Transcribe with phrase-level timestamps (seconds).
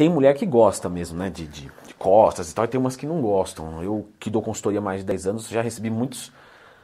[0.00, 2.96] tem mulher que gosta mesmo, né, de, de, de, costas e tal, e tem umas
[2.96, 3.82] que não gostam.
[3.82, 6.32] Eu, que dou consultoria há mais de 10 anos, já recebi muitos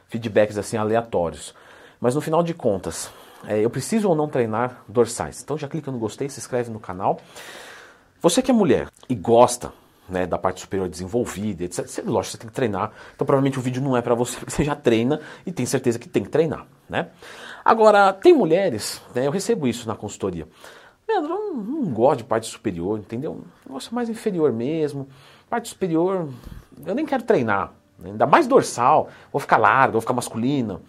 [0.07, 1.55] feedbacks assim aleatórios.
[1.99, 3.09] Mas no final de contas,
[3.47, 5.41] é, eu preciso ou não treinar dorsais?
[5.41, 7.19] Então já clica no gostei, se inscreve no canal.
[8.21, 9.73] Você que é mulher e gosta
[10.07, 11.87] né, da parte superior desenvolvida, etc.
[11.87, 12.91] Você, lógico, você tem que treinar.
[13.15, 16.07] Então provavelmente o vídeo não é para você, você já treina e tem certeza que
[16.07, 17.07] tem que treinar, né?
[17.65, 20.47] Agora, tem mulheres, né, eu recebo isso na consultoria.
[21.07, 23.41] Leandro, eu não, não gosto de parte superior, entendeu?
[23.65, 25.07] Eu gosto mais inferior mesmo.
[25.49, 26.27] Parte superior,
[26.85, 27.73] eu nem quero treinar.
[27.97, 28.11] Né?
[28.11, 30.81] Ainda mais dorsal, vou ficar larga, vou ficar masculina.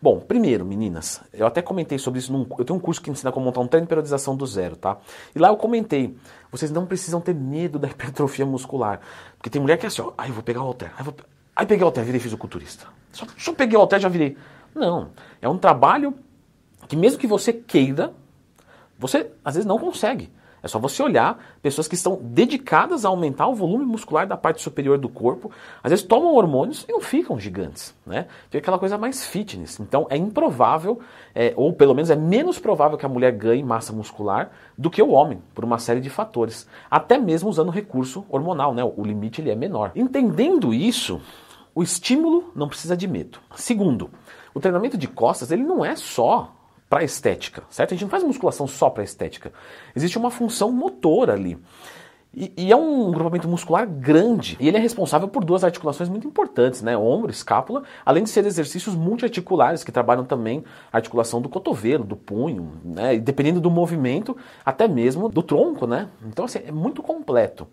[0.00, 2.32] Bom, primeiro, meninas, eu até comentei sobre isso.
[2.32, 4.76] Num, eu tenho um curso que ensina como montar um treino de periodização do zero,
[4.76, 4.98] tá?
[5.34, 6.16] E lá eu comentei,
[6.50, 9.00] vocês não precisam ter medo da hipertrofia muscular.
[9.36, 11.14] Porque tem mulher que é assim, ó, aí eu vou pegar o halter, aí, vou,
[11.54, 12.86] aí peguei o halter, virei fisiculturista.
[13.10, 14.36] Só, só peguei o halter, já virei.
[14.74, 16.14] Não, é um trabalho
[16.86, 18.12] que mesmo que você queira,
[18.98, 20.30] você às vezes não consegue.
[20.66, 24.60] É só você olhar pessoas que estão dedicadas a aumentar o volume muscular da parte
[24.60, 25.50] superior do corpo,
[25.80, 28.26] às vezes tomam hormônios e não ficam gigantes, né?
[28.46, 29.78] Fica aquela coisa mais fitness.
[29.78, 30.98] Então é improvável,
[31.34, 35.00] é, ou pelo menos é menos provável que a mulher ganhe massa muscular do que
[35.00, 36.66] o homem, por uma série de fatores.
[36.90, 38.82] Até mesmo usando recurso hormonal, né?
[38.82, 39.92] O limite ele é menor.
[39.94, 41.20] Entendendo isso,
[41.72, 43.38] o estímulo não precisa de medo.
[43.54, 44.10] Segundo,
[44.52, 46.52] o treinamento de costas ele não é só
[46.88, 47.92] para estética, certo?
[47.92, 49.52] A gente não faz musculação só para estética.
[49.94, 51.58] Existe uma função motora ali.
[52.34, 54.58] E, e, é um grupamento muscular grande.
[54.60, 56.94] E ele é responsável por duas articulações muito importantes, né?
[56.94, 60.62] Ombro, escápula, além de ser exercícios multiarticulares que trabalham também
[60.92, 63.14] a articulação do cotovelo, do punho, né?
[63.14, 66.10] E dependendo do movimento, até mesmo do tronco, né?
[66.26, 67.66] Então, assim, é muito completo.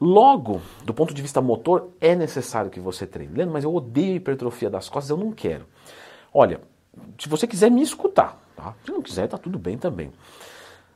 [0.00, 3.34] Logo, do ponto de vista motor, é necessário que você treine.
[3.34, 5.66] Leandro, mas eu odeio hipertrofia das costas, eu não quero.
[6.32, 6.62] Olha,
[7.18, 8.74] se você quiser me escutar, tá?
[8.84, 10.12] Se não quiser, tá tudo bem também.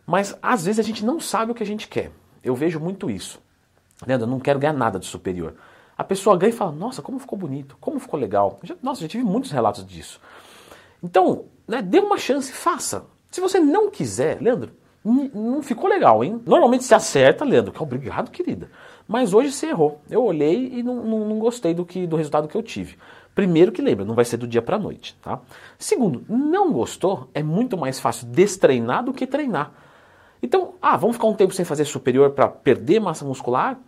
[0.07, 2.11] Mas às vezes a gente não sabe o que a gente quer.
[2.43, 3.41] Eu vejo muito isso.
[4.07, 5.55] Leandro, eu não quero ganhar nada de superior.
[5.97, 8.61] A pessoa ganha e fala, nossa, como ficou bonito, como ficou legal.
[8.83, 10.21] Nossa, já tive muitos relatos disso.
[11.03, 13.07] Então, né, dê uma chance, faça.
[13.31, 14.73] Se você não quiser, Leandro,
[15.05, 16.41] não ficou legal, hein?
[16.45, 18.71] Normalmente se acerta, Leandro, que obrigado, querida.
[19.09, 20.01] Mas hoje você errou.
[20.11, 22.99] Eu olhei e não, não, não gostei do, que, do resultado que eu tive.
[23.37, 25.39] Primeiro que lembra, não vai ser do dia para noite, tá?
[25.79, 29.73] Segundo, não gostou, é muito mais fácil destreinar do que treinar.
[30.43, 33.79] Então, ah, vamos ficar um tempo sem fazer superior para perder massa muscular?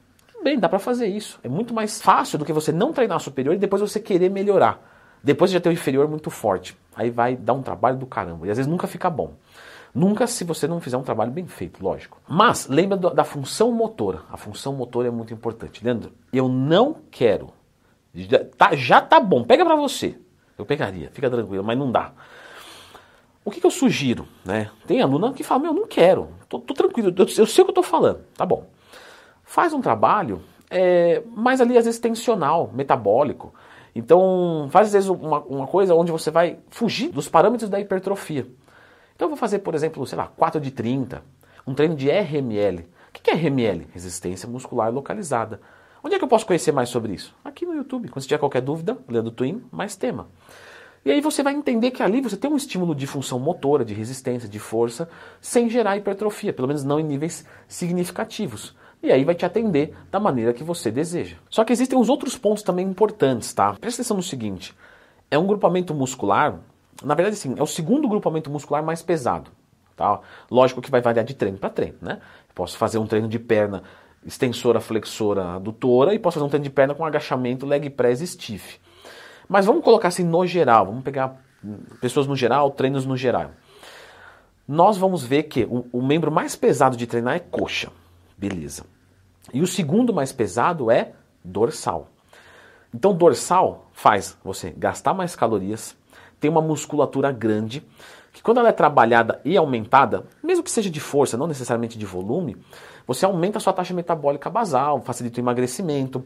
[0.44, 1.40] Bem, dá para fazer isso.
[1.42, 4.86] É muito mais fácil do que você não treinar superior e depois você querer melhorar.
[5.24, 6.76] Depois já tem o inferior muito forte.
[6.94, 8.46] Aí vai dar um trabalho do caramba.
[8.46, 9.32] E às vezes nunca fica bom.
[9.94, 12.20] Nunca se você não fizer um trabalho bem feito, lógico.
[12.28, 14.20] Mas lembra da função motora.
[14.30, 15.82] A função motora é muito importante.
[15.82, 17.56] Leandro, eu não quero
[18.24, 20.16] já tá, já tá bom, pega para você.
[20.56, 22.12] Eu pegaria, fica tranquilo, mas não dá.
[23.44, 24.26] O que, que eu sugiro?
[24.44, 24.70] Né?
[24.86, 27.70] Tem aluna que fala, meu, não quero, tô, tô tranquilo, eu, eu, sei o que
[27.70, 28.66] eu tô falando, tá bom.
[29.44, 33.54] Faz um trabalho, é, mas ali às vezes tensional, metabólico.
[33.94, 38.46] Então, faz às vezes uma, uma coisa onde você vai fugir dos parâmetros da hipertrofia.
[39.14, 41.22] Então eu vou fazer, por exemplo, sei lá, 4 de 30,
[41.66, 42.80] um treino de RML.
[43.08, 43.86] O que é RML?
[43.92, 45.60] Resistência muscular localizada.
[46.02, 47.34] Onde é que eu posso conhecer mais sobre isso?
[47.44, 48.08] Aqui no YouTube.
[48.08, 50.28] Quando você tiver qualquer dúvida, Leandro Twin, mais tema.
[51.04, 53.94] E aí você vai entender que ali você tem um estímulo de função motora, de
[53.94, 55.08] resistência, de força,
[55.40, 58.76] sem gerar hipertrofia, pelo menos não em níveis significativos.
[59.02, 61.36] E aí vai te atender da maneira que você deseja.
[61.48, 63.74] Só que existem os outros pontos também importantes, tá?
[63.74, 64.74] Presta atenção no seguinte:
[65.30, 66.58] é um grupamento muscular,
[67.02, 69.50] na verdade, sim, é o segundo grupamento muscular mais pesado.
[69.96, 70.20] Tá?
[70.48, 72.20] Lógico que vai variar de treino para treino, né?
[72.54, 73.82] Posso fazer um treino de perna
[74.28, 78.78] extensora, flexora, adutora e posso fazer um treino de perna com agachamento, leg press stiff.
[79.48, 81.42] Mas vamos colocar assim no geral, vamos pegar
[82.00, 83.50] pessoas no geral, treinos no geral.
[84.66, 87.90] Nós vamos ver que o, o membro mais pesado de treinar é coxa,
[88.36, 88.84] beleza.
[89.52, 91.12] E o segundo mais pesado é
[91.42, 92.10] dorsal.
[92.94, 95.96] Então, dorsal faz você gastar mais calorias,
[96.38, 97.82] ter uma musculatura grande,
[98.38, 102.06] que quando ela é trabalhada e aumentada, mesmo que seja de força, não necessariamente de
[102.06, 102.56] volume,
[103.04, 106.24] você aumenta a sua taxa metabólica basal, facilita o emagrecimento.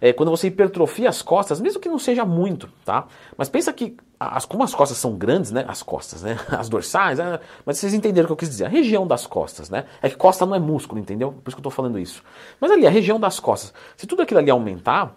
[0.00, 3.06] É, quando você hipertrofia as costas, mesmo que não seja muito, tá?
[3.36, 5.64] Mas pensa que, as, como as costas são grandes, né?
[5.68, 6.36] As costas, né?
[6.50, 8.64] As dorsais, é, mas vocês entenderam o que eu quis dizer.
[8.64, 9.84] A região das costas, né?
[10.02, 11.30] É que costa não é músculo, entendeu?
[11.30, 12.24] Por isso que eu tô falando isso.
[12.60, 13.72] Mas ali, a região das costas.
[13.96, 15.14] Se tudo aquilo ali aumentar,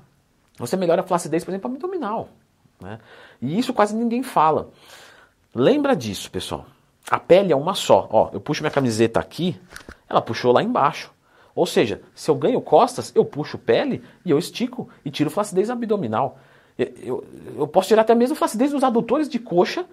[0.59, 2.29] você melhora a flacidez, por exemplo, abdominal.
[2.79, 2.99] Né?
[3.41, 4.69] E isso quase ninguém fala.
[5.57, 6.65] Lembra disso, pessoal.
[7.09, 8.09] A pele é uma só.
[8.11, 9.57] Ó, eu puxo minha camiseta aqui,
[10.09, 11.13] ela puxou lá embaixo.
[11.55, 15.69] Ou seja, se eu ganho costas, eu puxo pele e eu estico e tiro flacidez
[15.69, 16.37] abdominal.
[16.77, 17.23] Eu,
[17.57, 19.85] eu, posso tirar até mesmo flacidez dos adutores de coxa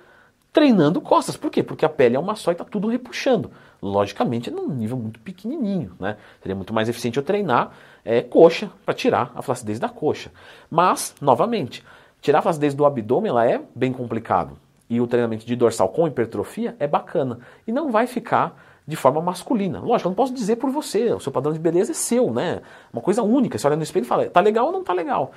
[0.52, 1.36] treinando costas.
[1.36, 1.62] Por quê?
[1.62, 3.52] Porque a pele é uma só e está tudo repuxando.
[3.80, 5.94] Logicamente, num nível muito pequenininho.
[6.00, 6.16] Né?
[6.42, 7.70] Seria muito mais eficiente eu treinar
[8.04, 10.32] é, coxa para tirar a flacidez da coxa.
[10.68, 11.84] Mas, novamente,
[12.20, 14.58] tirar a flacidez do abdômen ela é bem complicado.
[14.88, 17.38] E o treinamento de dorsal com hipertrofia é bacana.
[17.66, 19.80] E não vai ficar de forma masculina.
[19.80, 22.60] Lógico, eu não posso dizer por você, o seu padrão de beleza é seu, né?
[22.92, 23.56] Uma coisa única.
[23.56, 25.32] Você olha no espelho e fala, tá legal ou não tá legal?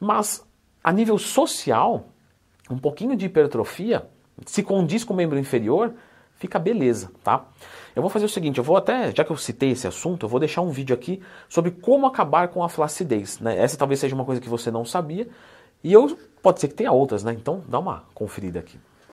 [0.00, 0.46] Mas,
[0.82, 2.06] a nível social,
[2.70, 4.06] um pouquinho de hipertrofia
[4.46, 5.92] se condiz com o membro inferior,
[6.36, 7.46] fica beleza, tá?
[7.94, 10.28] Eu vou fazer o seguinte, eu vou até, já que eu citei esse assunto, eu
[10.28, 13.56] vou deixar um vídeo aqui sobre como acabar com a flacidez, né?
[13.58, 15.28] Essa talvez seja uma coisa que você não sabia,
[15.84, 17.32] e eu pode ser que tenha outras, né?
[17.34, 18.78] Então dá uma conferida aqui.